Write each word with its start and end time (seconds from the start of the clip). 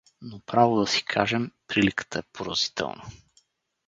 —Но, 0.29 0.39
право 0.39 0.75
да 0.79 0.87
си 0.87 1.05
кажем, 1.05 1.51
приликата 1.67 2.19
е 2.19 2.31
поразителна. 2.33 3.03